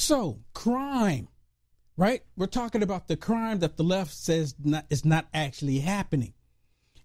So, 0.00 0.38
crime, 0.54 1.28
right? 1.94 2.22
We're 2.34 2.46
talking 2.46 2.82
about 2.82 3.06
the 3.06 3.18
crime 3.18 3.58
that 3.58 3.76
the 3.76 3.82
left 3.82 4.14
says 4.14 4.54
not, 4.58 4.86
is 4.88 5.04
not 5.04 5.28
actually 5.34 5.80
happening. 5.80 6.32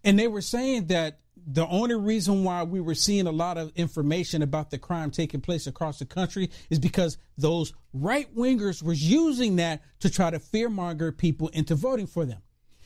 And 0.06 0.18
they 0.18 0.30
were 0.30 0.42
saying 0.42 0.88
that 0.88 1.20
the 1.46 1.68
only 1.68 1.96
reason 1.96 2.46
why 2.46 2.64
we 2.64 2.80
were 2.80 2.96
seeing 2.96 3.28
a 3.28 3.34
lot 3.34 3.58
of 3.58 3.74
information 3.76 4.42
about 4.42 4.72
the 4.72 4.78
crime 4.78 5.12
taking 5.12 5.42
place 5.42 5.68
across 5.68 6.00
the 6.00 6.06
country 6.06 6.50
is 6.70 6.80
because 6.80 7.18
those 7.38 7.74
right 7.92 8.34
wingers 8.34 8.82
were 8.82 8.94
using 8.94 9.58
that 9.58 9.82
to 10.00 10.10
try 10.10 10.30
to 10.30 10.40
fearmonger 10.40 11.16
people 11.16 11.50
into 11.50 11.76
voting 11.76 12.08
for 12.08 12.24
them. 12.24 12.42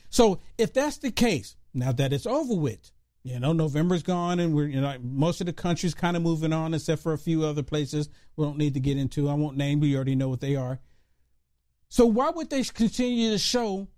So 0.08 0.40
if 0.58 0.72
that's 0.72 0.98
the 0.98 1.12
case, 1.12 1.54
now 1.72 1.92
that 1.92 2.12
it's 2.12 2.26
over 2.26 2.56
with, 2.56 2.90
you 3.22 3.38
know, 3.38 3.52
November's 3.52 4.02
gone 4.02 4.40
and 4.40 4.54
we're, 4.54 4.68
you 4.68 4.80
know, 4.80 4.96
most 5.02 5.40
of 5.40 5.46
the 5.46 5.52
country's 5.52 5.94
kind 5.94 6.16
of 6.16 6.22
moving 6.22 6.52
on 6.52 6.72
except 6.72 7.02
for 7.02 7.12
a 7.12 7.18
few 7.18 7.44
other 7.44 7.62
places 7.62 8.08
we 8.36 8.44
don't 8.44 8.58
need 8.58 8.74
to 8.74 8.80
get 8.80 8.96
into. 8.96 9.28
I 9.28 9.34
won't 9.34 9.56
name, 9.56 9.80
we 9.80 9.94
already 9.94 10.14
know 10.14 10.28
what 10.28 10.40
they 10.40 10.56
are. 10.56 10.80
So 11.88 12.06
why 12.06 12.30
would 12.30 12.50
they 12.50 12.62
continue 12.62 13.30
to 13.30 13.38
show 13.38 13.88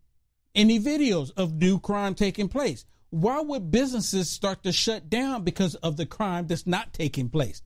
any 0.55 0.81
videos 0.81 1.31
of 1.37 1.55
new 1.55 1.79
crime 1.79 2.15
taking 2.15 2.49
place? 2.49 2.85
Why 3.11 3.41
would 3.41 3.71
businesses 3.71 4.31
start 4.31 4.63
to 4.65 4.73
shut 4.73 5.11
down 5.11 5.45
because 5.45 5.75
of 5.77 5.97
the 5.97 6.07
crime 6.07 6.47
that's 6.47 6.67
not 6.67 6.95
taking 6.95 7.29
place? 7.29 7.63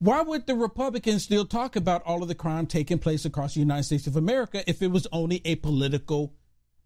Why 0.00 0.22
would 0.22 0.46
the 0.46 0.54
Republicans 0.54 1.24
still 1.24 1.44
talk 1.44 1.76
about 1.76 2.02
all 2.04 2.22
of 2.22 2.28
the 2.28 2.34
crime 2.34 2.66
taking 2.66 2.98
place 2.98 3.24
across 3.24 3.54
the 3.54 3.60
United 3.60 3.82
States 3.82 4.06
of 4.06 4.16
America 4.16 4.62
if 4.68 4.80
it 4.80 4.90
was 4.90 5.06
only 5.12 5.42
a 5.44 5.56
political 5.56 6.34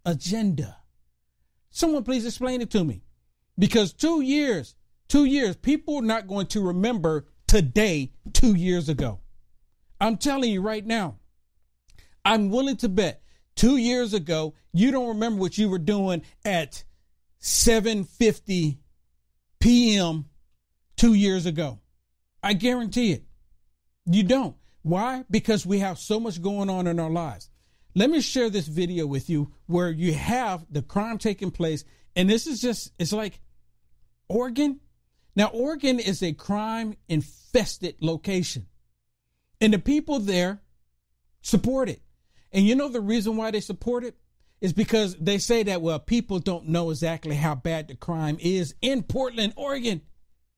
agenda? 0.04 0.78
Someone 1.70 2.04
please 2.04 2.26
explain 2.26 2.60
it 2.60 2.70
to 2.70 2.84
me. 2.84 3.02
Because 3.58 3.92
two 3.92 4.20
years, 4.20 4.74
two 5.08 5.24
years, 5.24 5.56
people 5.56 5.96
are 5.98 6.02
not 6.02 6.26
going 6.26 6.46
to 6.48 6.60
remember 6.60 7.26
today, 7.46 8.12
two 8.32 8.54
years 8.54 8.88
ago. 8.88 9.20
I'm 10.00 10.16
telling 10.16 10.50
you 10.50 10.62
right 10.62 10.84
now, 10.84 11.16
I'm 12.24 12.50
willing 12.50 12.76
to 12.78 12.88
bet 12.88 13.22
two 13.54 13.76
years 13.76 14.14
ago, 14.14 14.54
you 14.72 14.90
don't 14.90 15.08
remember 15.08 15.40
what 15.40 15.58
you 15.58 15.68
were 15.68 15.78
doing 15.78 16.22
at 16.44 16.84
7:50 17.40 18.78
p.m. 19.60 20.26
two 20.96 21.14
years 21.14 21.46
ago. 21.46 21.80
I 22.42 22.54
guarantee 22.54 23.12
it. 23.12 23.24
You 24.06 24.24
don't. 24.24 24.56
Why? 24.82 25.24
Because 25.30 25.64
we 25.64 25.78
have 25.78 25.98
so 25.98 26.18
much 26.18 26.42
going 26.42 26.68
on 26.68 26.86
in 26.86 26.98
our 26.98 27.10
lives. 27.10 27.48
Let 27.94 28.10
me 28.10 28.20
share 28.20 28.50
this 28.50 28.66
video 28.66 29.06
with 29.06 29.28
you 29.28 29.52
where 29.66 29.90
you 29.90 30.14
have 30.14 30.66
the 30.70 30.82
crime 30.82 31.18
taking 31.18 31.50
place. 31.50 31.84
And 32.14 32.28
this 32.28 32.46
is 32.46 32.60
just, 32.60 32.92
it's 32.98 33.12
like 33.12 33.40
Oregon. 34.28 34.80
Now, 35.34 35.46
Oregon 35.46 35.98
is 35.98 36.22
a 36.22 36.32
crime 36.32 36.96
infested 37.08 37.96
location. 38.00 38.66
And 39.60 39.72
the 39.72 39.78
people 39.78 40.18
there 40.18 40.60
support 41.40 41.88
it. 41.88 42.02
And 42.52 42.66
you 42.66 42.74
know 42.74 42.88
the 42.88 43.00
reason 43.00 43.36
why 43.36 43.50
they 43.50 43.60
support 43.60 44.04
it? 44.04 44.16
Is 44.60 44.72
because 44.72 45.16
they 45.16 45.38
say 45.38 45.64
that, 45.64 45.82
well, 45.82 45.98
people 45.98 46.38
don't 46.38 46.68
know 46.68 46.90
exactly 46.90 47.34
how 47.34 47.56
bad 47.56 47.88
the 47.88 47.96
crime 47.96 48.36
is 48.40 48.76
in 48.80 49.02
Portland, 49.02 49.54
Oregon. 49.56 50.02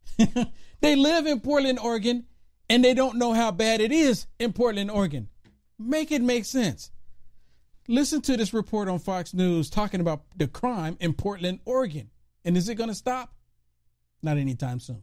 they 0.81 0.95
live 0.95 1.27
in 1.27 1.41
Portland, 1.41 1.79
Oregon, 1.79 2.27
and 2.69 2.85
they 2.85 2.93
don't 2.93 3.17
know 3.17 3.33
how 3.33 3.51
bad 3.51 3.81
it 3.81 3.93
is 3.93 4.27
in 4.39 4.53
Portland, 4.53 4.91
Oregon. 4.91 5.29
Make 5.79 6.13
it 6.13 6.21
make 6.21 6.45
sense. 6.45 6.91
Listen 7.87 8.23
to 8.23 8.37
this 8.37 8.55
report 8.55 8.89
on 8.89 8.99
Fox 8.99 9.35
News 9.35 9.69
talking 9.69 10.01
about 10.01 10.23
the 10.37 10.47
crime 10.47 10.97
in 11.01 11.13
Portland, 11.13 11.61
Oregon. 11.67 12.11
And 12.45 12.57
is 12.57 12.69
it 12.69 12.77
going 12.77 12.89
to 12.89 12.95
stop? 12.95 13.35
Not 14.23 14.39
anytime 14.39 14.81
soon. 14.81 15.03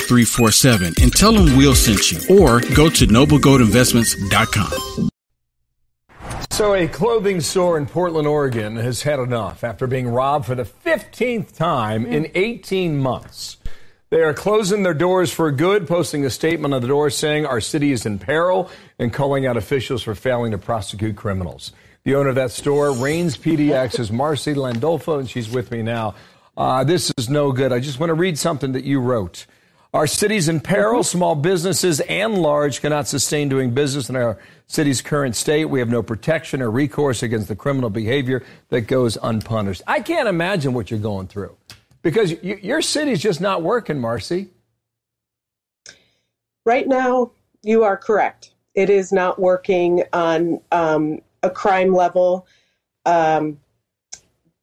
5347 0.00 0.94
and 1.02 1.12
tell 1.12 1.32
them 1.32 1.56
we'll 1.56 1.74
send 1.74 2.10
you 2.10 2.42
or 2.42 2.60
go 2.74 2.88
to 2.88 3.06
noblegoldinvestments.com. 3.06 5.10
So, 6.50 6.74
a 6.74 6.88
clothing 6.88 7.40
store 7.40 7.78
in 7.78 7.86
Portland, 7.86 8.26
Oregon 8.26 8.76
has 8.76 9.02
had 9.02 9.18
enough 9.18 9.64
after 9.64 9.86
being 9.86 10.08
robbed 10.08 10.46
for 10.46 10.54
the 10.54 10.64
15th 10.64 11.56
time 11.56 12.04
in 12.04 12.30
18 12.34 12.98
months. 12.98 13.56
They 14.10 14.22
are 14.22 14.34
closing 14.34 14.82
their 14.82 14.92
doors 14.92 15.32
for 15.32 15.50
good, 15.52 15.86
posting 15.86 16.24
a 16.24 16.30
statement 16.30 16.74
on 16.74 16.82
the 16.82 16.88
door 16.88 17.10
saying 17.10 17.46
our 17.46 17.60
city 17.60 17.92
is 17.92 18.04
in 18.04 18.18
peril 18.18 18.68
and 18.98 19.12
calling 19.12 19.46
out 19.46 19.56
officials 19.56 20.02
for 20.02 20.16
failing 20.16 20.50
to 20.50 20.58
prosecute 20.58 21.16
criminals. 21.16 21.72
The 22.02 22.16
owner 22.16 22.30
of 22.30 22.34
that 22.34 22.50
store, 22.50 22.92
Rains 22.92 23.36
PDX, 23.36 24.00
is 24.00 24.10
Marcy 24.10 24.52
Landolfo, 24.52 25.20
and 25.20 25.30
she's 25.30 25.48
with 25.48 25.70
me 25.70 25.82
now. 25.82 26.16
Uh, 26.56 26.82
this 26.82 27.12
is 27.18 27.30
no 27.30 27.52
good. 27.52 27.72
I 27.72 27.78
just 27.78 28.00
want 28.00 28.10
to 28.10 28.14
read 28.14 28.36
something 28.36 28.72
that 28.72 28.84
you 28.84 29.00
wrote. 29.00 29.46
Our 29.92 30.06
city's 30.06 30.48
in 30.48 30.60
peril. 30.60 31.02
Small 31.02 31.34
businesses 31.34 31.98
and 32.00 32.38
large 32.38 32.80
cannot 32.80 33.08
sustain 33.08 33.48
doing 33.48 33.72
business 33.72 34.08
in 34.08 34.14
our 34.14 34.38
city's 34.68 35.02
current 35.02 35.34
state. 35.34 35.64
We 35.64 35.80
have 35.80 35.88
no 35.88 36.00
protection 36.02 36.62
or 36.62 36.70
recourse 36.70 37.24
against 37.24 37.48
the 37.48 37.56
criminal 37.56 37.90
behavior 37.90 38.44
that 38.68 38.82
goes 38.82 39.18
unpunished. 39.20 39.82
I 39.88 40.00
can't 40.00 40.28
imagine 40.28 40.74
what 40.74 40.92
you're 40.92 41.00
going 41.00 41.26
through 41.26 41.56
because 42.02 42.32
your 42.42 42.82
city's 42.82 43.20
just 43.20 43.40
not 43.40 43.62
working, 43.62 43.98
Marcy. 43.98 44.50
Right 46.64 46.86
now, 46.86 47.32
you 47.62 47.82
are 47.82 47.96
correct. 47.96 48.52
It 48.74 48.90
is 48.90 49.10
not 49.10 49.40
working 49.40 50.04
on 50.12 50.60
um, 50.70 51.20
a 51.42 51.50
crime 51.50 51.92
level. 51.92 52.46
Um, 53.06 53.58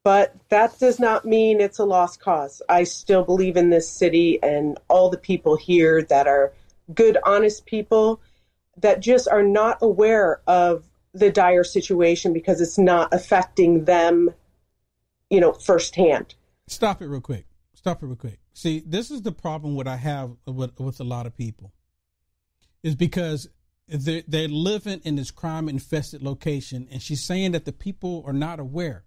but 0.07 0.33
that 0.47 0.79
does 0.79 1.01
not 1.01 1.25
mean 1.25 1.59
it's 1.59 1.79
a 1.79 1.83
lost 1.83 2.21
cause. 2.21 2.61
I 2.69 2.85
still 2.85 3.25
believe 3.25 3.57
in 3.57 3.71
this 3.71 3.89
city 3.89 4.39
and 4.41 4.77
all 4.87 5.09
the 5.09 5.17
people 5.17 5.57
here 5.57 6.01
that 6.03 6.27
are 6.27 6.53
good, 6.95 7.17
honest 7.25 7.65
people 7.65 8.21
that 8.77 9.01
just 9.01 9.27
are 9.27 9.43
not 9.43 9.79
aware 9.81 10.39
of 10.47 10.85
the 11.13 11.29
dire 11.29 11.65
situation 11.65 12.31
because 12.31 12.61
it's 12.61 12.77
not 12.77 13.13
affecting 13.13 13.83
them, 13.83 14.33
you 15.29 15.41
know, 15.41 15.51
firsthand. 15.51 16.35
Stop 16.67 17.01
it 17.01 17.07
real 17.07 17.19
quick. 17.19 17.45
Stop 17.73 18.01
it 18.01 18.05
real 18.05 18.15
quick. 18.15 18.39
See, 18.53 18.81
this 18.85 19.11
is 19.11 19.23
the 19.23 19.33
problem 19.33 19.75
what 19.75 19.89
I 19.89 19.97
have 19.97 20.31
with, 20.45 20.79
with 20.79 21.01
a 21.01 21.03
lot 21.03 21.25
of 21.25 21.35
people 21.35 21.73
is 22.81 22.95
because 22.95 23.49
they're, 23.89 24.23
they're 24.25 24.47
living 24.47 25.01
in 25.03 25.17
this 25.17 25.31
crime 25.31 25.67
infested 25.67 26.23
location 26.23 26.87
and 26.89 27.01
she's 27.01 27.25
saying 27.25 27.51
that 27.51 27.65
the 27.65 27.73
people 27.73 28.23
are 28.25 28.31
not 28.31 28.61
aware 28.61 29.03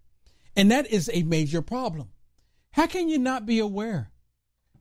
and 0.56 0.70
that 0.70 0.86
is 0.86 1.10
a 1.12 1.22
major 1.22 1.62
problem. 1.62 2.08
How 2.72 2.86
can 2.86 3.08
you 3.08 3.18
not 3.18 3.46
be 3.46 3.58
aware? 3.58 4.10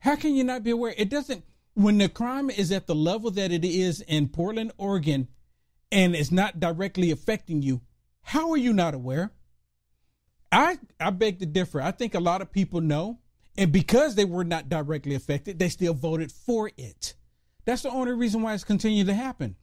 How 0.00 0.16
can 0.16 0.34
you 0.34 0.44
not 0.44 0.62
be 0.62 0.70
aware? 0.70 0.94
It 0.96 1.08
doesn't, 1.08 1.44
when 1.74 1.98
the 1.98 2.08
crime 2.08 2.50
is 2.50 2.72
at 2.72 2.86
the 2.86 2.94
level 2.94 3.30
that 3.32 3.52
it 3.52 3.64
is 3.64 4.00
in 4.00 4.28
Portland, 4.28 4.72
Oregon, 4.78 5.28
and 5.92 6.14
it's 6.14 6.30
not 6.30 6.60
directly 6.60 7.10
affecting 7.10 7.62
you, 7.62 7.82
how 8.22 8.50
are 8.50 8.56
you 8.56 8.72
not 8.72 8.94
aware? 8.94 9.32
I, 10.52 10.78
I 10.98 11.10
beg 11.10 11.38
to 11.40 11.46
differ. 11.46 11.80
I 11.80 11.90
think 11.90 12.14
a 12.14 12.20
lot 12.20 12.42
of 12.42 12.52
people 12.52 12.80
know. 12.80 13.18
And 13.56 13.72
because 13.72 14.14
they 14.14 14.24
were 14.24 14.44
not 14.44 14.68
directly 14.68 15.14
affected, 15.14 15.58
they 15.58 15.68
still 15.68 15.94
voted 15.94 16.32
for 16.32 16.70
it. 16.76 17.14
That's 17.64 17.82
the 17.82 17.90
only 17.90 18.12
reason 18.12 18.42
why 18.42 18.54
it's 18.54 18.64
continued 18.64 19.08
to 19.08 19.14
happen. 19.14 19.56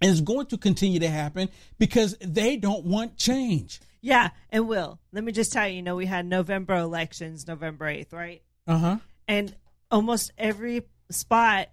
And 0.00 0.10
it's 0.10 0.20
going 0.20 0.46
to 0.46 0.58
continue 0.58 1.00
to 1.00 1.08
happen 1.08 1.48
because 1.78 2.16
they 2.20 2.56
don't 2.56 2.84
want 2.84 3.16
change. 3.16 3.80
Yeah, 4.06 4.30
and 4.50 4.68
Will, 4.68 5.00
let 5.10 5.24
me 5.24 5.32
just 5.32 5.52
tell 5.52 5.66
you, 5.66 5.74
you 5.76 5.82
know, 5.82 5.96
we 5.96 6.06
had 6.06 6.26
November 6.26 6.76
elections, 6.76 7.48
November 7.48 7.86
8th, 7.86 8.12
right? 8.12 8.40
Uh 8.64 8.78
huh. 8.78 8.96
And 9.26 9.52
almost 9.90 10.30
every 10.38 10.82
spot, 11.10 11.70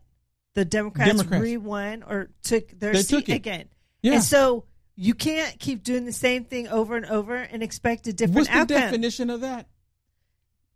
the 0.55 0.65
Democrats, 0.65 1.11
Democrats. 1.11 1.43
re-won 1.43 2.01
or 2.01 2.29
took 2.41 2.69
their 2.79 2.93
They 2.93 3.03
seat 3.03 3.27
took 3.27 3.35
again. 3.35 3.69
Yeah. 4.01 4.13
And 4.13 4.23
so 4.23 4.65
you 4.95 5.13
can't 5.13 5.59
keep 5.59 5.83
doing 5.83 6.05
the 6.05 6.11
same 6.11 6.45
thing 6.45 6.67
over 6.69 6.95
and 6.95 7.05
over 7.05 7.35
and 7.35 7.61
expect 7.61 8.07
a 8.07 8.13
different 8.13 8.35
What's 8.35 8.49
the 8.49 8.55
outcome. 8.57 8.77
definition 8.79 9.29
of 9.29 9.41
that? 9.41 9.67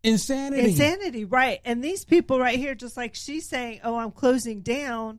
Insanity. 0.04 0.62
Insanity, 0.70 1.24
right? 1.24 1.58
And 1.64 1.82
these 1.82 2.04
people 2.04 2.38
right 2.38 2.56
here, 2.56 2.76
just 2.76 2.96
like 2.96 3.16
she's 3.16 3.48
saying, 3.48 3.80
"Oh, 3.82 3.96
I'm 3.96 4.12
closing 4.12 4.60
down," 4.60 5.18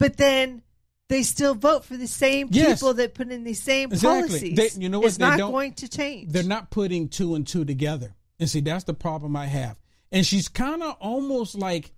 but 0.00 0.16
then 0.16 0.62
they 1.08 1.22
still 1.22 1.54
vote 1.54 1.84
for 1.84 1.96
the 1.96 2.06
same 2.06 2.48
Yes. 2.50 2.78
people 2.80 2.94
that 2.94 3.14
put 3.14 3.30
in 3.30 3.44
the 3.44 3.54
same 3.54 3.90
Exactly. 3.92 4.28
policies. 4.28 4.56
They- 4.76 4.82
you 4.82 4.88
know 4.88 4.98
what? 5.00 5.08
It's 5.08 5.16
They 5.16 5.24
not 5.24 5.38
don't- 5.38 5.52
going 5.52 5.72
to 5.74 5.88
change. 5.88 6.32
They're 6.32 6.42
not 6.42 6.70
putting 6.70 7.08
two 7.08 7.34
and 7.34 7.46
two 7.46 7.64
together. 7.64 8.14
And 8.38 8.48
see, 8.48 8.60
that's 8.60 8.84
the 8.84 8.94
problem 8.94 9.34
I 9.34 9.46
have. 9.46 9.78
And 10.12 10.24
she's 10.24 10.48
kind 10.48 10.82
of 10.82 10.96
almost 11.00 11.54
like 11.54 11.92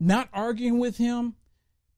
not 0.00 0.28
arguing 0.32 0.78
with 0.78 0.96
him, 0.96 1.34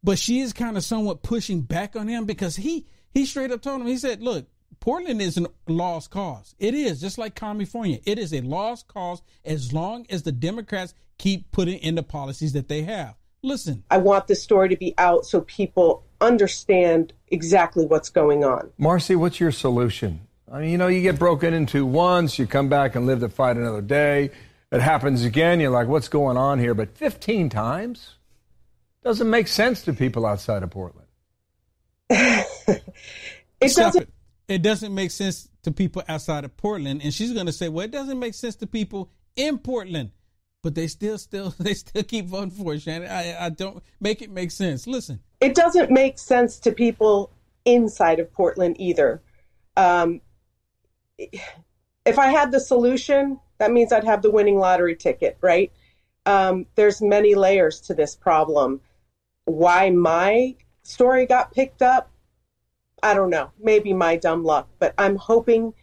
but 0.03 0.19
she 0.19 0.41
is 0.41 0.53
kind 0.53 0.77
of 0.77 0.85
somewhat 0.85 1.23
pushing 1.23 1.61
back 1.63 1.95
on 1.97 2.09
him 2.09 2.25
because 2.25 2.57
he 2.57 2.87
He 3.15 3.25
straight 3.25 3.51
up 3.51 3.63
told 3.63 3.81
him, 3.81 3.87
he 3.87 3.97
said, 3.97 4.21
look, 4.23 4.47
Portland 4.79 5.23
is 5.23 5.39
a 5.39 5.47
lost 5.69 6.11
cause. 6.11 6.55
It 6.59 6.75
is, 6.75 7.01
just 7.01 7.17
like 7.17 7.35
California. 7.35 7.99
It 8.05 8.19
is 8.19 8.35
a 8.35 8.43
lost 8.43 8.89
cause 8.89 9.23
as 9.43 9.73
long 9.73 10.05
as 10.11 10.23
the 10.25 10.33
Democrats 10.33 10.93
keep 11.17 11.51
putting 11.51 11.79
in 11.79 11.95
the 11.95 12.03
policies 12.03 12.53
that 12.53 12.69
they 12.69 12.83
have. 12.83 13.15
Listen. 13.43 13.85
I 13.91 13.97
want 13.97 14.27
this 14.27 14.43
story 14.43 14.69
to 14.69 14.77
be 14.77 14.93
out 14.99 15.25
so 15.25 15.41
people 15.41 16.05
understand 16.21 17.13
exactly 17.29 17.87
what's 17.87 18.09
going 18.09 18.45
on. 18.45 18.71
Marcy, 18.79 19.17
what's 19.17 19.41
your 19.41 19.53
solution? 19.53 20.21
I 20.51 20.61
mean, 20.61 20.71
you 20.71 20.79
know, 20.79 20.87
you 20.87 21.03
get 21.03 21.19
broken 21.19 21.53
into 21.53 21.85
once, 21.85 22.39
you 22.39 22.47
come 22.47 22.69
back 22.69 22.95
and 22.95 23.07
live 23.07 23.21
to 23.21 23.29
fight 23.29 23.57
another 23.57 23.83
day. 23.83 24.31
It 24.71 24.81
happens 24.81 25.25
again, 25.25 25.61
you're 25.61 25.71
like, 25.71 25.89
what's 25.89 26.09
going 26.09 26.37
on 26.37 26.59
here? 26.59 26.75
But 26.75 26.97
15 26.97 27.49
times 27.49 28.17
doesn't 29.03 29.29
make 29.31 29.49
sense 29.49 29.83
to 29.83 29.93
people 29.93 30.27
outside 30.27 30.63
of 30.63 30.71
Portland. 30.71 31.07
it 32.11 32.83
Stop 33.69 33.93
doesn't. 33.93 34.03
it. 34.03 34.09
It 34.49 34.63
doesn't 34.63 34.95
make 34.95 35.11
sense 35.11 35.49
to 35.63 35.73
people 35.73 36.03
outside 36.09 36.45
of 36.45 36.57
Portland. 36.57 37.03
And 37.03 37.13
she's 37.13 37.33
going 37.33 37.47
to 37.47 37.53
say, 37.53 37.69
well, 37.69 37.85
it 37.85 37.91
doesn't 37.91 38.19
make 38.19 38.35
sense 38.35 38.57
to 38.57 38.67
people 38.67 39.11
in 39.35 39.59
Portland. 39.59 40.13
But 40.63 40.75
they 40.75 40.87
still, 40.87 41.19
still, 41.19 41.55
they 41.59 41.75
still 41.75 42.03
keep 42.03 42.27
voting 42.27 42.51
for 42.51 42.75
it, 42.75 42.83
Shannon. 42.83 43.11
I, 43.11 43.47
I 43.47 43.49
don't 43.51 43.83
make 44.01 44.23
it 44.23 44.31
make 44.31 44.51
sense. 44.51 44.87
Listen, 44.87 45.21
It 45.41 45.55
doesn't 45.55 45.91
make 45.91 46.19
sense 46.19 46.59
to 46.61 46.73
people 46.73 47.31
inside 47.65 48.21
of 48.21 48.33
Portland 48.33 48.77
either. 48.79 49.21
Um, 49.77 50.21
if 51.19 52.19
I 52.19 52.29
had 52.29 52.53
the 52.53 52.61
solution, 52.61 53.41
that 53.59 53.73
means 53.73 53.93
I'd 53.93 54.05
have 54.05 54.23
the 54.23 54.31
winning 54.31 54.59
lottery 54.59 54.97
ticket, 54.97 55.37
right? 55.41 55.73
Um, 56.25 56.67
there's 56.75 57.03
many 57.03 57.35
layers 57.35 57.81
to 57.83 57.95
this 57.95 58.15
problem. 58.15 58.81
Why 59.45 59.91
my 59.91 60.57
story 60.83 61.27
got 61.27 61.53
picked 61.53 61.83
up, 61.83 62.11
I 63.03 63.15
don't 63.15 63.31
know. 63.31 63.51
Maybe 63.63 63.93
my 63.93 64.17
dumb 64.17 64.45
luck, 64.45 64.69
but 64.79 64.95
I'm 64.99 65.17
hoping 65.17 65.75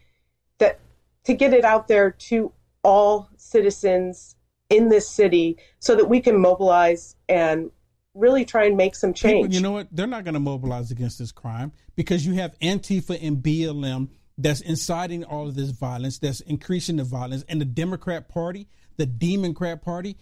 that 0.58 0.80
to 1.24 1.34
get 1.34 1.52
it 1.52 1.64
out 1.64 1.88
there 1.88 2.10
to 2.10 2.52
all 2.82 3.28
citizens 3.36 4.36
in 4.68 4.88
this 4.88 5.08
city 5.08 5.56
so 5.78 5.94
that 5.94 6.08
we 6.08 6.20
can 6.20 6.38
mobilize 6.38 7.16
and 7.28 7.70
really 8.14 8.44
try 8.44 8.66
and 8.66 8.76
make 8.76 8.94
some 8.94 9.12
change. 9.12 9.44
people, 9.46 9.54
you 9.54 9.60
know 9.60 9.72
what? 9.72 9.88
They're 9.92 10.06
not 10.06 10.24
going 10.24 10.34
to 10.34 10.40
mobilize 10.40 10.90
against 10.90 11.18
this 11.18 11.32
crime 11.32 11.72
because 11.96 12.24
you 12.24 12.34
have 12.34 12.58
Antifa 12.60 13.18
and 13.20 13.38
BLM 13.38 14.08
that's 14.38 14.60
inciting 14.60 15.24
all 15.24 15.48
of 15.48 15.54
this 15.54 15.70
violence, 15.70 16.18
that's 16.18 16.40
increasing 16.40 16.96
the 16.96 17.04
violence, 17.04 17.44
and 17.48 17.60
the 17.60 17.64
Democrat 17.64 18.28
Party, 18.28 18.68
the 18.96 19.06
Democrat 19.06 19.82
Party, 19.82 20.16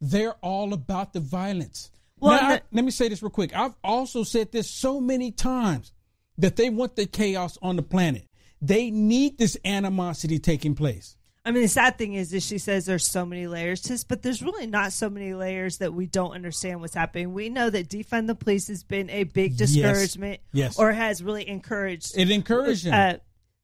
they're 0.00 0.34
all 0.42 0.72
about 0.72 1.12
the 1.12 1.20
violence. 1.20 1.90
Well, 2.18 2.40
Now, 2.40 2.48
I- 2.54 2.60
let 2.72 2.84
me 2.84 2.90
say 2.90 3.08
this 3.08 3.22
real 3.22 3.30
quick. 3.30 3.54
I've 3.54 3.74
also 3.82 4.22
said 4.24 4.52
this 4.52 4.70
so 4.70 5.00
many 5.00 5.30
times 5.30 5.92
that 6.38 6.56
they 6.56 6.70
want 6.70 6.96
the 6.96 7.06
chaos 7.06 7.58
on 7.62 7.76
the 7.76 7.82
planet. 7.82 8.26
They 8.62 8.90
need 8.90 9.38
this 9.38 9.56
animosity 9.64 10.38
taking 10.38 10.74
place. 10.74 11.16
I 11.46 11.52
mean, 11.52 11.62
the 11.62 11.68
sad 11.68 11.96
thing 11.96 12.14
is, 12.14 12.32
is 12.32 12.44
she 12.44 12.58
says 12.58 12.86
there's 12.86 13.06
so 13.06 13.24
many 13.24 13.46
layers 13.46 13.80
to 13.82 13.90
this, 13.90 14.02
but 14.02 14.20
there's 14.20 14.42
really 14.42 14.66
not 14.66 14.92
so 14.92 15.08
many 15.08 15.32
layers 15.32 15.78
that 15.78 15.94
we 15.94 16.06
don't 16.06 16.32
understand 16.32 16.80
what's 16.80 16.94
happening. 16.94 17.32
We 17.34 17.50
know 17.50 17.70
that 17.70 17.88
defund 17.88 18.26
the 18.26 18.34
police 18.34 18.66
has 18.66 18.82
been 18.82 19.08
a 19.10 19.22
big 19.22 19.56
discouragement, 19.56 20.40
Yes. 20.52 20.76
or 20.76 20.92
has 20.92 21.22
really 21.22 21.48
encouraged. 21.48 22.18
It 22.18 22.32
encourages 22.32 22.82
them. 22.82 23.20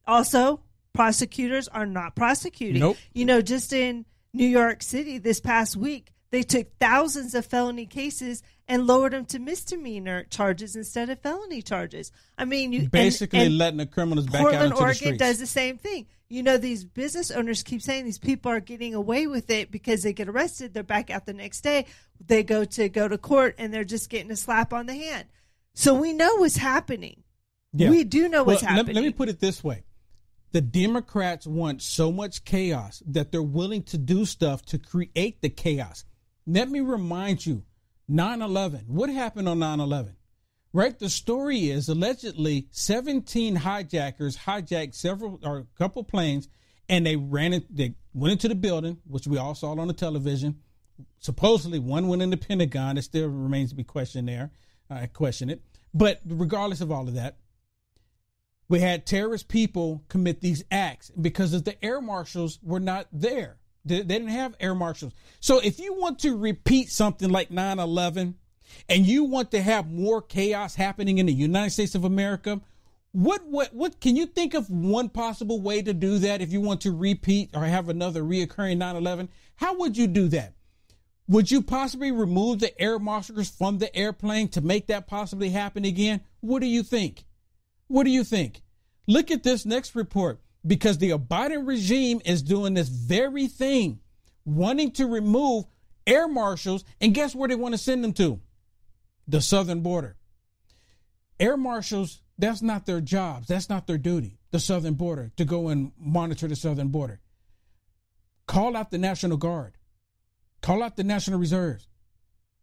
Uh, 0.06 0.10
also, 0.10 0.60
prosecutors 0.92 1.66
are 1.66 1.84
not 1.86 2.14
prosecuting. 2.14 2.78
Nope. 2.80 2.98
You 3.14 3.24
know, 3.24 3.42
just 3.42 3.72
in 3.72 4.06
New 4.32 4.46
York 4.46 4.82
City 4.84 5.18
this 5.18 5.40
past 5.40 5.76
week, 5.76 6.12
they 6.32 6.42
took 6.42 6.66
thousands 6.80 7.34
of 7.36 7.46
felony 7.46 7.86
cases 7.86 8.42
and 8.66 8.86
lowered 8.86 9.12
them 9.12 9.24
to 9.26 9.38
misdemeanor 9.38 10.24
charges 10.24 10.74
instead 10.74 11.10
of 11.10 11.20
felony 11.20 11.62
charges. 11.62 12.10
I 12.38 12.44
mean, 12.46 12.72
you 12.72 12.88
Basically, 12.88 13.38
and 13.40 13.58
letting 13.58 13.76
the 13.76 13.86
criminals 13.86 14.26
back 14.26 14.36
out 14.36 14.40
Portland, 14.40 14.64
into 14.64 14.76
the 14.76 14.80
Oregon 14.82 14.94
streets. 14.96 15.18
does 15.18 15.38
the 15.38 15.46
same 15.46 15.78
thing. 15.78 16.06
You 16.30 16.42
know, 16.42 16.56
these 16.56 16.84
business 16.84 17.30
owners 17.30 17.62
keep 17.62 17.82
saying 17.82 18.06
these 18.06 18.18
people 18.18 18.50
are 18.50 18.60
getting 18.60 18.94
away 18.94 19.26
with 19.26 19.50
it 19.50 19.70
because 19.70 20.02
they 20.02 20.14
get 20.14 20.28
arrested. 20.28 20.72
They're 20.72 20.82
back 20.82 21.10
out 21.10 21.26
the 21.26 21.34
next 21.34 21.60
day. 21.60 21.84
They 22.26 22.42
go 22.42 22.64
to 22.64 22.88
go 22.88 23.06
to 23.06 23.18
court 23.18 23.54
and 23.58 23.72
they're 23.72 23.84
just 23.84 24.08
getting 24.08 24.30
a 24.30 24.36
slap 24.36 24.72
on 24.72 24.86
the 24.86 24.94
hand. 24.94 25.26
So 25.74 25.94
we 25.94 26.14
know 26.14 26.36
what's 26.36 26.56
happening. 26.56 27.22
Yeah. 27.74 27.90
We 27.90 28.04
do 28.04 28.28
know 28.28 28.42
what's 28.44 28.62
Well, 28.62 28.70
let- 28.70 28.76
happening. 28.78 28.94
Let, 28.96 29.04
me 29.04 29.10
put 29.12 29.28
it 29.28 29.40
this 29.40 29.62
way. 29.62 29.84
The 30.52 30.60
Democrats 30.62 31.46
want 31.46 31.82
so 31.82 32.10
much 32.10 32.44
chaos 32.44 33.02
that 33.06 33.32
they're 33.32 33.42
willing 33.42 33.82
to 33.84 33.98
do 33.98 34.24
stuff 34.24 34.64
to 34.66 34.78
create 34.78 35.42
the 35.42 35.48
chaos. 35.50 36.04
Let 36.46 36.70
me 36.70 36.80
remind 36.80 37.44
you 37.46 37.64
9 38.08 38.42
11. 38.42 38.84
What 38.88 39.10
happened 39.10 39.48
on 39.48 39.58
9 39.58 39.80
11? 39.80 40.16
Right? 40.72 40.98
The 40.98 41.10
story 41.10 41.68
is 41.70 41.88
allegedly 41.88 42.68
17 42.70 43.56
hijackers 43.56 44.38
hijacked 44.38 44.94
several 44.94 45.38
or 45.42 45.58
a 45.58 45.66
couple 45.78 46.02
planes 46.02 46.48
and 46.88 47.06
they 47.06 47.16
ran 47.16 47.52
it, 47.52 47.74
they 47.74 47.94
went 48.12 48.32
into 48.32 48.48
the 48.48 48.54
building, 48.54 48.98
which 49.06 49.26
we 49.26 49.38
all 49.38 49.54
saw 49.54 49.72
on 49.78 49.88
the 49.88 49.94
television. 49.94 50.58
Supposedly 51.18 51.78
one 51.78 52.08
went 52.08 52.22
in 52.22 52.30
the 52.30 52.36
Pentagon. 52.36 52.98
It 52.98 53.02
still 53.02 53.28
remains 53.28 53.70
to 53.70 53.76
be 53.76 53.84
questioned 53.84 54.28
there. 54.28 54.50
Uh, 54.90 54.94
I 54.94 55.06
question 55.06 55.50
it. 55.50 55.62
But 55.94 56.20
regardless 56.26 56.80
of 56.80 56.90
all 56.90 57.06
of 57.06 57.14
that, 57.14 57.38
we 58.68 58.80
had 58.80 59.06
terrorist 59.06 59.48
people 59.48 60.04
commit 60.08 60.40
these 60.40 60.64
acts 60.70 61.10
because 61.10 61.52
of 61.52 61.64
the 61.64 61.82
air 61.84 62.00
marshals 62.00 62.58
were 62.62 62.80
not 62.80 63.06
there. 63.12 63.58
They, 63.84 64.02
didn't 64.02 64.28
have 64.28 64.54
air 64.60 64.74
marshals. 64.74 65.12
So 65.40 65.58
if 65.58 65.78
you 65.78 65.94
want 65.94 66.20
to 66.20 66.36
repeat 66.36 66.90
something 66.90 67.30
like 67.30 67.50
9 67.50 67.78
11 67.78 68.36
and 68.88 69.06
you 69.06 69.24
want 69.24 69.50
to 69.50 69.62
have 69.62 69.90
more 69.90 70.22
chaos 70.22 70.74
happening 70.74 71.18
in 71.18 71.26
the 71.26 71.32
United 71.32 71.70
States 71.70 71.94
of 71.94 72.04
America, 72.04 72.60
what, 73.12 73.44
what, 73.46 73.74
what 73.74 74.00
can 74.00 74.16
you 74.16 74.26
think 74.26 74.54
of 74.54 74.70
one 74.70 75.08
possible 75.08 75.60
way 75.60 75.82
to 75.82 75.92
do 75.92 76.18
that 76.18 76.40
if 76.40 76.52
you 76.52 76.60
want 76.60 76.80
to 76.82 76.92
repeat 76.92 77.50
or 77.54 77.64
have 77.64 77.88
another 77.88 78.22
reoccurring 78.22 78.78
9 78.78 78.96
11? 78.96 79.28
How 79.56 79.76
would 79.78 79.96
you 79.96 80.06
do 80.06 80.28
that? 80.28 80.54
Would 81.28 81.50
you 81.50 81.62
possibly 81.62 82.10
remove 82.10 82.58
the 82.58 82.78
air 82.80 82.98
marshals 82.98 83.48
from 83.48 83.78
the 83.78 83.94
airplane 83.96 84.48
to 84.48 84.60
make 84.60 84.88
that 84.88 85.06
possibly 85.06 85.50
happen 85.50 85.84
again? 85.84 86.20
What 86.40 86.60
do 86.60 86.66
you 86.66 86.82
think? 86.82 87.24
What 87.86 88.04
do 88.04 88.10
you 88.10 88.24
think? 88.24 88.62
Look 89.06 89.30
at 89.30 89.42
this 89.42 89.66
next 89.66 89.94
report 89.94 90.40
because 90.66 90.98
the 90.98 91.10
Biden 91.10 91.66
regime 91.66 92.20
is 92.24 92.42
doing 92.42 92.74
this 92.74 92.88
very 92.88 93.46
thing, 93.46 94.00
wanting 94.44 94.92
to 94.92 95.06
remove 95.06 95.64
air 96.06 96.28
marshals, 96.28 96.84
and 97.00 97.14
guess 97.14 97.34
where 97.34 97.48
they 97.48 97.54
want 97.54 97.74
to 97.74 97.78
send 97.78 98.02
them 98.02 98.12
to? 98.14 98.40
The 99.28 99.40
southern 99.40 99.80
border. 99.80 100.16
Air 101.38 101.56
marshals, 101.56 102.22
that's 102.38 102.62
not 102.62 102.86
their 102.86 103.00
jobs, 103.00 103.48
that's 103.48 103.68
not 103.68 103.86
their 103.86 103.98
duty, 103.98 104.38
the 104.50 104.60
southern 104.60 104.94
border, 104.94 105.32
to 105.36 105.44
go 105.44 105.68
and 105.68 105.92
monitor 105.98 106.48
the 106.48 106.56
southern 106.56 106.88
border. 106.88 107.20
Call 108.46 108.76
out 108.76 108.90
the 108.90 108.98
National 108.98 109.36
Guard, 109.36 109.74
call 110.60 110.82
out 110.82 110.96
the 110.96 111.04
National 111.04 111.38
Reserves, 111.38 111.88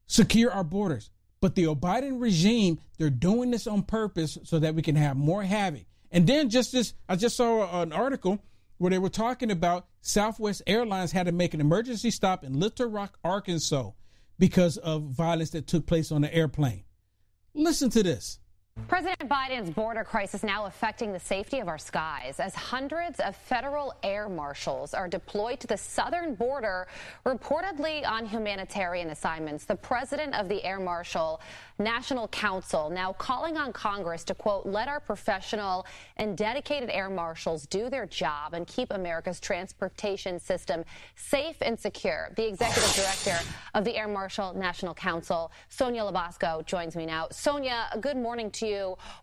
secure 0.08 0.52
our 0.52 0.64
borders. 0.64 1.10
But 1.42 1.56
the 1.56 1.64
Biden 1.74 2.22
regime, 2.22 2.80
they're 2.98 3.10
doing 3.10 3.52
this 3.52 3.66
on 3.66 3.84
purpose 3.84 4.38
so 4.44 4.60
that 4.60 4.76
we 4.76 4.82
can 4.82 4.98
have 4.98 5.16
more 5.16 5.42
havoc. 5.42 5.86
And 6.12 6.26
then 6.26 6.50
just 6.50 6.72
this, 6.72 6.94
I 7.08 7.16
just 7.16 7.36
saw 7.36 7.82
an 7.82 7.94
article 7.94 8.40
where 8.78 8.90
they 8.90 8.98
were 8.98 9.10
talking 9.10 9.52
about 9.52 9.88
Southwest 10.02 10.62
Airlines 10.66 11.12
had 11.12 11.26
to 11.26 11.32
make 11.32 11.54
an 11.54 11.62
emergency 11.62 12.12
stop 12.12 12.44
in 12.44 12.60
Little 12.60 12.90
Rock, 12.90 13.20
Arkansas, 13.24 13.92
because 14.38 14.78
of 14.78 15.04
violence 15.04 15.52
that 15.52 15.68
took 15.68 15.86
place 15.86 16.12
on 16.12 16.22
the 16.22 16.34
airplane. 16.34 16.84
Listen 17.54 17.90
to 17.92 18.02
this. 18.02 18.40
President 18.88 19.30
Biden's 19.30 19.70
border 19.70 20.04
crisis 20.04 20.44
now 20.44 20.66
affecting 20.66 21.12
the 21.12 21.20
safety 21.20 21.60
of 21.60 21.68
our 21.68 21.78
skies 21.78 22.40
as 22.40 22.56
hundreds 22.56 23.20
of 23.20 23.36
federal 23.36 23.94
air 24.02 24.30
marshals 24.30 24.94
are 24.94 25.08
deployed 25.08 25.60
to 25.60 25.68
the 25.68 25.78
southern 25.78 26.36
border, 26.36 26.88
reportedly 27.26 28.08
on 28.08 28.26
humanitarian 28.26 29.10
assignments. 29.10 29.66
The 29.66 29.76
president 29.76 30.34
of 30.34 30.50
the 30.50 30.64
Air 30.64 30.80
Marshal 30.80 31.42
National 31.78 32.28
Council 32.30 32.90
now 32.90 33.14
calling 33.14 33.58
on 33.58 33.72
Congress 33.74 34.24
to, 34.26 34.36
quote, 34.36 34.66
let 34.66 34.88
our 34.88 35.00
professional 35.00 35.86
and 36.18 36.38
dedicated 36.38 36.90
air 36.90 37.10
marshals 37.10 37.66
do 37.68 37.90
their 37.90 38.06
job 38.06 38.54
and 38.54 38.68
keep 38.68 38.92
America's 38.92 39.40
transportation 39.40 40.40
system 40.40 40.84
safe 41.16 41.56
and 41.62 41.80
secure. 41.80 42.32
The 42.36 42.48
executive 42.48 42.94
director 42.96 43.38
of 43.74 43.86
the 43.86 43.96
Air 43.96 44.08
Marshal 44.08 44.54
National 44.54 44.94
Council, 44.94 45.52
Sonya 45.70 46.04
LaBosco, 46.04 46.66
joins 46.66 46.96
me 46.96 47.06
now. 47.06 47.28
Sonya, 47.32 47.88
good 48.02 48.18
morning 48.18 48.52
to 48.52 48.68
you. 48.68 48.69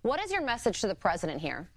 What 0.03 0.21
is 0.21 0.33
your 0.33 0.43
message 0.43 0.81
to 0.81 0.89
the 0.89 0.95
president 0.95 1.41
here? 1.41 1.71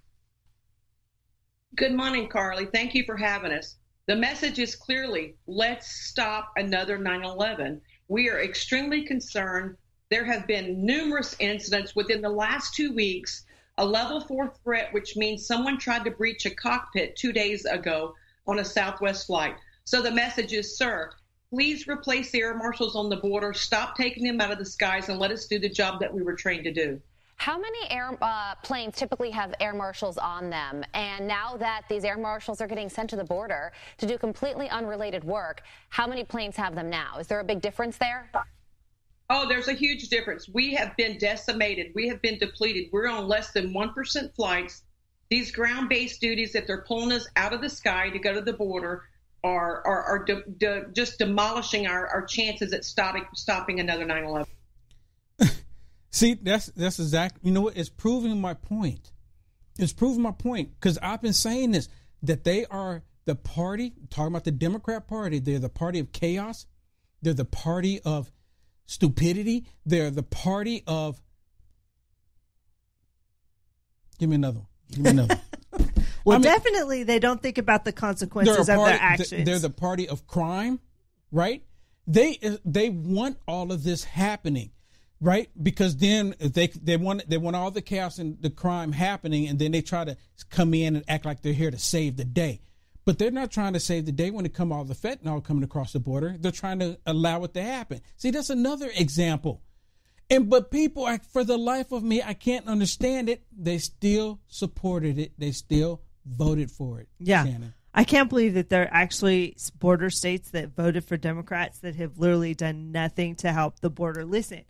Good 1.76 1.94
morning, 1.94 2.28
Carley. 2.28 2.66
Thank 2.66 2.96
you 2.96 3.04
for 3.04 3.16
having 3.16 3.52
us. 3.52 3.76
The 4.08 4.16
message 4.16 4.58
is 4.58 4.76
clearly 4.76 5.36
let's 5.46 5.88
stop 5.88 6.52
another 6.56 6.98
9 6.98 7.24
11. 7.24 7.80
We 8.08 8.28
are 8.28 8.42
extremely 8.42 9.04
concerned. 9.04 9.78
There 10.10 10.26
have 10.26 10.48
been 10.48 10.84
numerous 10.84 11.36
incidents 11.38 11.96
within 11.96 12.22
the 12.22 12.30
last 12.30 12.74
two 12.74 12.92
weeks. 12.92 13.46
A 13.78 13.86
level 13.86 14.22
four 14.22 14.52
threat, 14.64 14.92
which 14.92 15.16
means 15.16 15.46
someone 15.46 15.78
tried 15.78 16.06
to 16.06 16.12
breach 16.12 16.48
a 16.48 16.56
cockpit 16.56 17.16
two 17.16 17.32
days 17.32 17.66
ago 17.66 18.16
on 18.48 18.58
a 18.58 18.66
Southwest 18.66 19.28
flight. 19.28 19.56
So 19.86 20.02
the 20.02 20.10
message 20.10 20.54
is, 20.54 20.76
sir, 20.76 21.12
please 21.52 21.88
replace 21.88 22.32
the 22.32 22.42
air 22.42 22.56
marshals 22.56 22.96
on 22.96 23.10
the 23.10 23.18
border. 23.18 23.54
Stop 23.54 23.96
taking 23.96 24.24
them 24.24 24.42
out 24.42 24.52
of 24.52 24.58
the 24.58 24.66
skies 24.66 25.08
and 25.08 25.20
let 25.20 25.30
us 25.30 25.46
do 25.46 25.60
the 25.60 25.70
job 25.70 26.00
that 26.00 26.12
we 26.12 26.24
were 26.24 26.36
trained 26.36 26.64
to 26.64 26.74
do. 26.74 27.00
How 27.40 27.58
many 27.58 27.90
air 27.90 28.18
uh, 28.22 28.56
planes 28.64 28.98
typically 28.98 29.32
have 29.32 29.56
air 29.62 29.74
marshals 29.74 30.18
on 30.18 30.50
them? 30.50 30.84
And 30.94 31.26
now 31.26 31.56
that 31.56 31.84
these 31.88 32.04
air 32.04 32.18
marshals 32.18 32.60
are 32.60 32.68
getting 32.68 32.90
sent 32.90 33.10
to 33.12 33.16
the 33.16 33.24
border 33.24 33.72
to 34.00 34.06
do 34.06 34.18
completely 34.18 34.68
unrelated 34.68 35.24
work, 35.24 35.62
how 35.88 36.06
many 36.06 36.26
planes 36.26 36.58
have 36.58 36.76
them 36.76 36.90
now? 36.90 37.18
Is 37.18 37.28
there 37.28 37.40
a 37.40 37.44
big 37.46 37.62
difference 37.62 37.96
there? 37.96 38.30
Oh, 39.30 39.48
there's 39.48 39.70
a 39.70 39.74
huge 39.74 40.10
difference. 40.10 40.50
We 40.50 40.74
have 40.74 40.98
been 40.98 41.18
decimated. 41.18 41.94
We 41.96 42.10
have 42.10 42.22
been 42.22 42.40
depleted. 42.40 42.90
We're 42.92 43.08
on 43.08 43.26
less 43.30 43.54
than 43.54 43.74
1% 43.74 44.36
flights. 44.36 44.84
These 45.30 45.54
ground 45.54 45.88
based 45.88 46.20
duties 46.20 46.52
that 46.52 46.68
they're 46.68 46.84
pulling 46.86 47.14
us 47.14 47.26
out 47.38 47.54
of 47.54 47.62
the 47.62 47.70
sky 47.70 48.10
to 48.10 48.20
go 48.20 48.34
to 48.34 48.42
the 48.42 48.52
border 48.52 49.04
are, 49.46 49.88
are, 49.88 50.04
are 50.04 50.26
de- 50.26 50.44
de- 50.58 50.86
just 50.92 51.20
demolishing 51.20 51.88
our, 51.88 52.06
our 52.08 52.26
chances 52.26 52.74
at 52.74 52.84
stopping, 52.84 53.26
stopping 53.34 53.80
another 53.80 54.04
9 54.04 54.26
11. 54.26 54.46
See, 56.12 56.34
that's 56.34 56.68
that's 56.68 57.00
exactly 57.00 57.42
you 57.44 57.54
know 57.54 57.62
what? 57.62 57.78
It's 57.78 57.90
proving 57.90 58.40
my 58.42 58.54
point. 58.54 59.12
It's 59.78 59.94
proving 59.94 60.22
my 60.22 60.32
point 60.32 60.72
because 60.80 60.98
I've 61.02 61.22
been 61.22 61.34
saying 61.34 61.72
this 61.72 61.88
that 62.24 62.44
they 62.44 62.66
are 62.66 63.04
the 63.26 63.36
party 63.36 63.94
talking 64.10 64.28
about 64.28 64.44
the 64.44 64.52
Democrat 64.52 65.08
Party. 65.08 65.40
They're 65.40 65.60
the 65.60 65.70
party 65.70 66.00
of 66.00 66.12
chaos. 66.12 66.66
They're 67.22 67.34
the 67.34 67.46
party 67.46 68.02
of 68.02 68.32
stupidity. 68.88 69.66
They're 69.86 70.10
the 70.10 70.24
party 70.24 70.84
of. 70.88 71.22
Give 74.18 74.30
me 74.30 74.36
another. 74.36 74.60
One. 74.60 74.68
Give 74.92 75.04
me 75.04 75.10
another. 75.12 75.40
well, 76.26 76.36
I 76.36 76.40
mean, 76.40 76.42
definitely, 76.42 77.04
they 77.04 77.20
don't 77.20 77.42
think 77.42 77.58
about 77.58 77.86
the 77.86 77.94
consequences 77.94 78.68
party, 78.68 78.82
of 78.82 78.88
their 78.88 79.00
actions. 79.00 79.46
They're 79.46 79.60
the 79.60 79.70
party 79.70 80.10
of 80.10 80.26
crime, 80.28 80.80
right? 81.32 81.64
They 82.08 82.40
they 82.66 82.90
want 82.90 83.38
all 83.48 83.72
of 83.72 83.84
this 83.84 84.04
happening 84.04 84.72
right? 85.22 85.50
Because 85.62 85.98
then 85.98 86.36
they 86.40 86.68
they 86.68 86.98
want 86.98 87.30
they 87.30 87.38
want 87.38 87.56
all 87.56 87.72
the 87.72 87.82
chaos 87.82 88.20
and 88.20 88.42
the 88.42 88.50
crime 88.50 88.92
happening, 88.92 89.48
and 89.48 89.60
then 89.60 89.72
they 89.72 89.82
try 89.82 90.06
to 90.06 90.18
come 90.50 90.74
in 90.74 90.96
and 90.96 91.06
act 91.08 91.26
like 91.26 91.42
they're 91.42 91.54
here 91.54 91.72
to 91.72 91.80
save 91.80 92.18
the 92.18 92.26
day. 92.26 92.62
But 93.06 93.18
they're 93.18 93.32
not 93.32 93.52
trying 93.52 93.74
to 93.74 93.80
save 93.80 94.06
the 94.06 94.12
day 94.12 94.30
when 94.30 94.46
it 94.46 94.54
come 94.54 94.72
all 94.72 94.84
the 94.84 94.94
fentanyl 94.94 95.44
coming 95.44 95.64
across 95.64 95.94
the 95.94 96.00
border. 96.00 96.36
They're 96.40 96.52
trying 96.52 96.80
to 96.80 97.00
allow 97.06 97.44
it 97.44 97.54
to 97.56 97.64
happen. 97.64 98.02
See, 98.18 98.30
that's 98.30 98.50
another 98.52 98.92
example. 98.96 99.64
And 100.30 100.50
but 100.50 100.70
people, 100.70 101.06
I, 101.06 101.18
for 101.18 101.44
the 101.44 101.58
life 101.58 101.92
of 101.92 102.04
me, 102.04 102.22
I 102.22 102.34
can't 102.34 102.68
understand 102.68 103.30
it. 103.30 103.44
They 103.52 103.80
still 103.80 104.40
supported 104.48 105.18
it. 105.18 105.32
They 105.40 105.52
still 105.52 106.02
voted 106.26 106.70
for 106.70 107.00
it. 107.00 107.10
Yeah. 107.18 107.46
Shannon. 107.46 107.74
I 107.94 108.04
can't 108.04 108.30
believe 108.30 108.54
that 108.54 108.70
there 108.70 108.84
are 108.84 108.94
actually 108.94 109.58
border 109.80 110.12
states 110.12 110.52
that 110.52 110.76
voted 110.76 111.04
for 111.04 111.18
Democrats 111.18 111.80
that 111.80 111.96
have 111.96 112.20
literally 112.20 112.54
done 112.54 112.92
nothing 112.92 113.36
to 113.38 113.52
help 113.52 113.80
the 113.80 113.90
border. 113.90 114.24
Listen, 114.24 114.64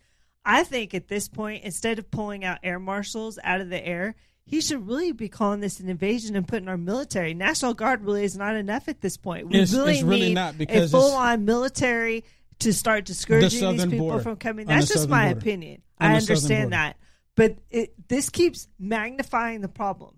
I 0.45 0.63
think 0.63 0.93
at 0.93 1.07
this 1.07 1.27
point, 1.27 1.63
instead 1.63 1.99
of 1.99 2.09
pulling 2.09 2.43
out 2.43 2.59
air 2.63 2.79
marshals 2.79 3.37
out 3.43 3.61
of 3.61 3.69
the 3.69 3.85
air, 3.85 4.15
he 4.45 4.61
should 4.61 4.87
really 4.87 5.11
be 5.11 5.29
calling 5.29 5.59
this 5.59 5.79
an 5.79 5.89
invasion 5.89 6.35
and 6.35 6.47
putting 6.47 6.67
our 6.67 6.77
military. 6.77 7.35
National 7.35 7.75
Guard 7.75 8.03
really 8.03 8.23
is 8.23 8.35
not 8.35 8.55
enough 8.55 8.87
at 8.87 9.01
this 9.01 9.15
point. 9.15 9.47
We 9.47 9.59
it's, 9.59 9.73
really 9.73 9.95
it's 9.95 10.03
really 10.03 10.29
need 10.29 10.33
not 10.33 10.57
because 10.57 10.91
a 10.91 10.97
full 10.97 11.13
on 11.13 11.45
military 11.45 12.23
to 12.59 12.73
start 12.73 13.05
discouraging 13.05 13.77
these 13.77 13.85
people 13.85 14.19
from 14.19 14.37
coming. 14.37 14.65
That's 14.65 14.87
just 14.87 15.07
my 15.07 15.25
border. 15.25 15.39
opinion. 15.39 15.81
On 15.99 16.11
I 16.11 16.15
understand 16.15 16.73
that. 16.73 16.97
But 17.35 17.57
it, 17.69 17.93
this 18.09 18.29
keeps 18.29 18.67
magnifying 18.79 19.61
the 19.61 19.69
problem. 19.69 20.15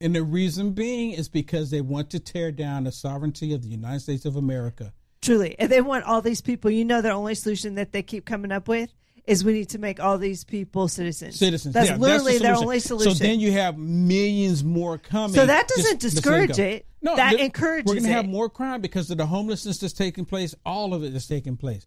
And 0.00 0.14
the 0.14 0.22
reason 0.22 0.72
being 0.72 1.10
is 1.10 1.28
because 1.28 1.70
they 1.70 1.80
want 1.80 2.10
to 2.10 2.20
tear 2.20 2.52
down 2.52 2.84
the 2.84 2.92
sovereignty 2.92 3.52
of 3.52 3.62
the 3.62 3.68
United 3.68 4.00
States 4.00 4.24
of 4.24 4.36
America. 4.36 4.92
Truly. 5.22 5.56
And 5.58 5.70
they 5.70 5.80
want 5.80 6.04
all 6.04 6.22
these 6.22 6.40
people, 6.40 6.70
you 6.70 6.84
know, 6.84 7.00
their 7.02 7.12
only 7.12 7.34
solution 7.34 7.74
that 7.74 7.92
they 7.92 8.02
keep 8.02 8.26
coming 8.26 8.52
up 8.52 8.68
with 8.68 8.94
is 9.26 9.44
we 9.44 9.52
need 9.52 9.70
to 9.70 9.78
make 9.78 9.98
all 10.00 10.18
these 10.18 10.44
people 10.44 10.88
citizens. 10.88 11.36
Citizens. 11.38 11.74
That's 11.74 11.90
yeah, 11.90 11.96
literally 11.96 12.32
that's 12.32 12.42
the 12.42 12.44
their 12.44 12.56
only 12.56 12.78
solution. 12.78 13.14
So 13.14 13.24
then 13.24 13.40
you 13.40 13.52
have 13.52 13.76
millions 13.76 14.62
more 14.62 14.98
coming. 14.98 15.34
So 15.34 15.46
that 15.46 15.68
doesn't 15.68 16.00
just, 16.00 16.16
discourage 16.16 16.58
it. 16.58 16.86
No, 17.02 17.16
that 17.16 17.30
th- 17.30 17.42
encourages 17.42 17.86
We're 17.86 18.00
going 18.00 18.06
to 18.06 18.12
have 18.12 18.28
more 18.28 18.48
crime 18.48 18.80
because 18.80 19.10
of 19.10 19.18
the 19.18 19.26
homelessness 19.26 19.78
that's 19.78 19.92
taking 19.92 20.24
place. 20.24 20.54
All 20.64 20.94
of 20.94 21.02
it 21.02 21.14
is 21.14 21.26
taking 21.26 21.56
place. 21.56 21.86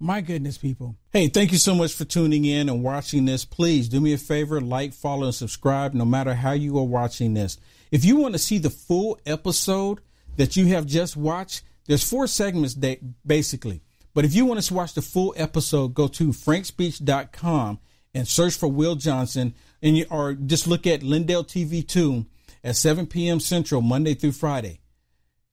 My 0.00 0.20
goodness, 0.20 0.58
people. 0.58 0.96
Hey, 1.12 1.28
thank 1.28 1.50
you 1.50 1.58
so 1.58 1.74
much 1.74 1.92
for 1.92 2.04
tuning 2.04 2.44
in 2.44 2.68
and 2.68 2.84
watching 2.84 3.24
this. 3.24 3.44
Please 3.44 3.88
do 3.88 4.00
me 4.00 4.12
a 4.12 4.18
favor, 4.18 4.60
like, 4.60 4.92
follow, 4.92 5.26
and 5.26 5.34
subscribe 5.34 5.92
no 5.92 6.04
matter 6.04 6.34
how 6.34 6.52
you 6.52 6.78
are 6.78 6.84
watching 6.84 7.34
this. 7.34 7.58
If 7.90 8.04
you 8.04 8.16
want 8.16 8.34
to 8.34 8.38
see 8.38 8.58
the 8.58 8.70
full 8.70 9.18
episode 9.26 10.00
that 10.36 10.56
you 10.56 10.66
have 10.66 10.86
just 10.86 11.16
watched, 11.16 11.62
there's 11.86 12.08
four 12.08 12.28
segments 12.28 12.74
that 12.74 13.00
basically. 13.26 13.82
But 14.18 14.24
if 14.24 14.34
you 14.34 14.46
want 14.46 14.60
to 14.60 14.74
watch 14.74 14.94
the 14.94 15.00
full 15.00 15.32
episode, 15.36 15.94
go 15.94 16.08
to 16.08 16.30
frankspeech.com 16.30 17.78
and 18.12 18.26
search 18.26 18.56
for 18.56 18.66
Will 18.66 18.96
Johnson 18.96 19.54
and 19.80 19.96
you, 19.96 20.06
or 20.10 20.34
just 20.34 20.66
look 20.66 20.88
at 20.88 21.04
Lindell 21.04 21.44
TV 21.44 21.86
2 21.86 22.26
at 22.64 22.74
7 22.74 23.06
p.m. 23.06 23.38
Central, 23.38 23.80
Monday 23.80 24.14
through 24.14 24.32
Friday. 24.32 24.80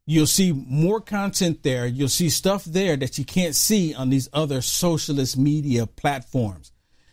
You'll 0.07 0.25
see 0.25 0.51
more 0.51 0.99
content 0.99 1.61
there. 1.61 1.85
You'll 1.85 2.07
see 2.07 2.27
stuff 2.27 2.65
there 2.65 2.97
that 2.97 3.19
you 3.19 3.23
can't 3.23 3.53
see 3.53 3.93
on 3.93 4.09
these 4.09 4.29
other 4.33 4.63
socialist 4.63 5.37
media 5.37 5.85
platforms. 5.85 6.71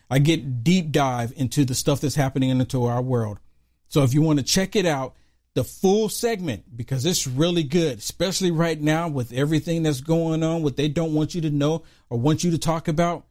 I 0.08 0.20
get 0.20 0.64
deep 0.64 0.90
dive 0.90 1.34
into 1.36 1.66
the 1.66 1.74
stuff 1.74 2.00
that's 2.00 2.14
happening 2.14 2.48
into 2.48 2.86
our 2.86 3.02
world. 3.02 3.40
So 3.88 4.04
if 4.04 4.14
you 4.14 4.22
want 4.22 4.38
to 4.38 4.42
check 4.42 4.74
it 4.74 4.86
out, 4.86 5.16
the 5.54 5.64
full 5.64 6.08
segment, 6.08 6.76
because 6.76 7.04
it's 7.04 7.26
really 7.26 7.62
good, 7.62 7.98
especially 7.98 8.50
right 8.50 8.80
now 8.80 9.08
with 9.08 9.32
everything 9.32 9.82
that's 9.82 10.00
going 10.00 10.42
on, 10.42 10.62
what 10.62 10.76
they 10.76 10.88
don't 10.88 11.14
want 11.14 11.34
you 11.34 11.40
to 11.42 11.50
know 11.50 11.82
or 12.08 12.18
want 12.18 12.42
you 12.42 12.50
to 12.50 12.58
talk 12.58 12.88
about, 12.88 13.26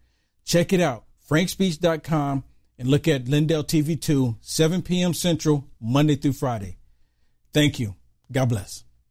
check 0.45 0.71
it 0.71 0.81
out. 0.81 1.05
frankspeech.com 1.29 2.43
and 2.77 2.87
look 2.87 3.07
at 3.07 3.27
Lindell 3.27 3.63
TV 3.63 3.99
2, 3.99 4.37
7 4.41 4.81
p.m. 4.81 5.13
Central, 5.13 5.67
Monday 5.79 6.15
through 6.15 6.33
Friday. 6.33 6.77
Thank 7.53 7.79
you. 7.79 7.95
God 8.31 8.49
bless. 8.49 8.83